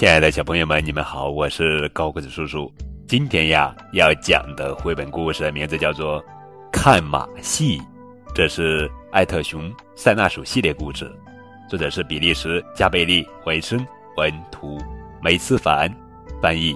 [0.00, 2.72] 亲爱的小朋友们，你们好，我是高个子叔叔。
[3.06, 6.18] 今天呀，要讲的绘本故事的名字叫做
[6.72, 7.78] 《看马戏》，
[8.34, 11.14] 这是艾特熊塞纳鼠系列故事，
[11.68, 13.86] 作者是比利时加贝利维生
[14.16, 14.78] 文图
[15.20, 15.94] 梅思凡
[16.40, 16.74] 翻译。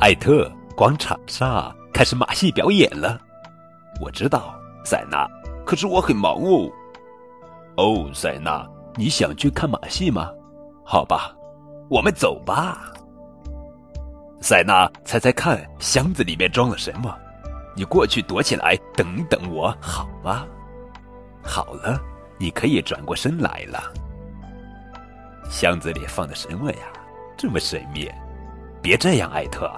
[0.00, 3.18] 艾特广场上开始马戏表演了，
[4.02, 4.54] 我知道，
[4.84, 5.26] 塞纳，
[5.64, 6.70] 可是我很忙哦。
[7.76, 10.30] 哦，塞纳，你想去看马戏吗？
[10.84, 11.36] 好吧，
[11.90, 12.92] 我们走吧。
[14.40, 17.14] 塞纳，猜猜看，箱子里面装了什么？
[17.76, 20.46] 你过去躲起来，等等我，好吗？
[21.42, 22.00] 好了，
[22.38, 23.92] 你可以转过身来了。
[25.50, 26.78] 箱子里放的什么呀？
[27.36, 28.10] 这么神秘？
[28.80, 29.70] 别这样，艾特。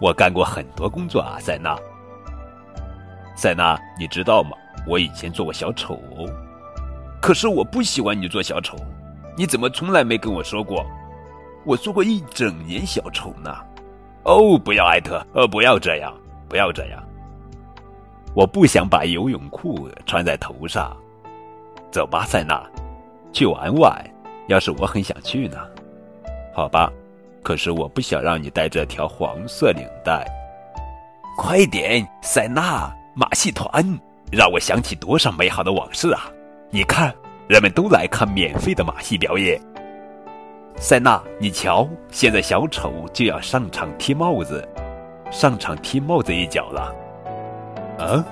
[0.00, 1.78] 我干过很多工作啊，塞纳。
[3.36, 4.56] 塞纳，你知道吗？
[4.86, 6.00] 我以前做过小丑。
[7.20, 8.76] 可是我不喜欢你做小丑，
[9.36, 10.84] 你怎么从来没跟我说过？
[11.64, 13.54] 我做过一整年小丑呢。
[14.24, 16.14] 哦，不要艾特，呃，不要这样，
[16.48, 17.02] 不要这样。
[18.34, 20.96] 我不想把游泳裤穿在头上。
[21.90, 22.62] 走吧，塞纳，
[23.32, 24.04] 去玩玩。
[24.46, 25.58] 要是我很想去呢？
[26.54, 26.90] 好吧，
[27.42, 30.26] 可是我不想让你带这条黄色领带。
[31.36, 33.82] 快点，塞纳，马戏团，
[34.30, 36.30] 让我想起多少美好的往事啊！
[36.70, 37.14] 你看，
[37.48, 39.58] 人们都来看免费的马戏表演。
[40.76, 44.66] 塞纳，你瞧，现在小丑就要上场踢帽子，
[45.30, 46.94] 上场踢帽子一脚了。
[47.98, 48.24] 啊，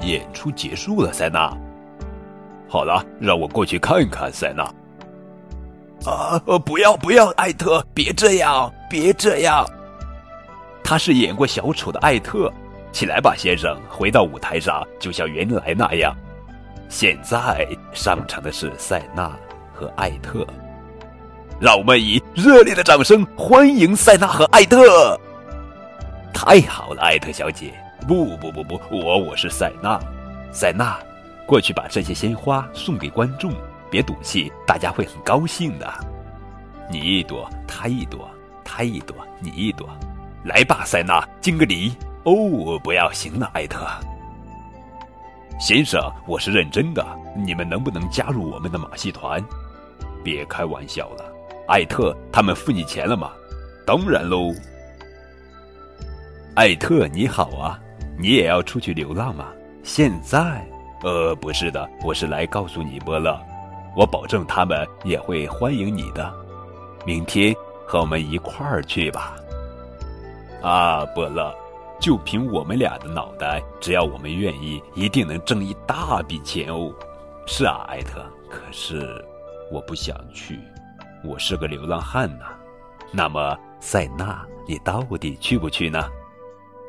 [0.00, 1.54] 演出结束了，塞纳。
[2.66, 4.64] 好了，让我过去看看，塞纳。
[6.10, 9.66] 啊，不要不要，艾特，别这样，别这样。
[10.82, 12.50] 他是演过小丑的艾特，
[12.90, 16.16] 起来吧，先生，回到舞台上，就像原来那样。
[16.92, 19.34] 现在上场的是塞纳
[19.72, 20.46] 和艾特，
[21.58, 25.18] 让我们以热烈的掌声欢迎塞纳和艾特。
[26.34, 27.72] 太好了，艾特小姐！
[28.06, 29.98] 不不不不，我我是塞纳，
[30.52, 30.98] 塞纳，
[31.46, 33.50] 过去把这些鲜花送给观众，
[33.90, 35.90] 别赌气，大家会很高兴的。
[36.90, 38.30] 你一朵，他一朵，
[38.62, 39.88] 他一朵，你一朵，
[40.44, 41.96] 来吧，塞纳，敬个礼。
[42.24, 43.88] 哦，不要，行了，艾特。
[45.62, 47.06] 先生，我是认真的。
[47.36, 49.40] 你们能不能加入我们的马戏团？
[50.24, 51.32] 别开玩笑了，
[51.68, 53.30] 艾特，他们付你钱了吗？
[53.86, 54.52] 当然喽。
[56.56, 57.78] 艾特，你好啊，
[58.18, 59.50] 你也要出去流浪吗？
[59.84, 60.66] 现在？
[61.04, 63.40] 呃，不是的，我是来告诉你波乐，
[63.94, 66.34] 我保证他们也会欢迎你的。
[67.06, 67.54] 明天
[67.86, 69.36] 和我们一块儿去吧。
[70.60, 71.54] 啊，波乐。
[72.02, 76.92] 就凭我们俩的脑袋，只要我们愿意，一定能挣一大笔钱哦。
[77.46, 78.20] 是啊，艾特。
[78.50, 79.24] 可是
[79.70, 80.58] 我不想去，
[81.22, 82.46] 我是个流浪汉呐。
[83.12, 86.02] 那么，塞纳，你到底去不去呢？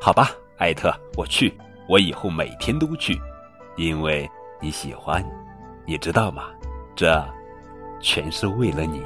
[0.00, 1.56] 好吧，艾特，我去，
[1.88, 3.16] 我以后每天都去，
[3.76, 4.28] 因为
[4.60, 5.24] 你喜欢，
[5.86, 6.46] 你知道吗？
[6.96, 7.24] 这
[8.00, 9.00] 全是为了你。